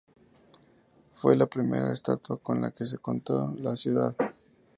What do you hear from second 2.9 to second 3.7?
contó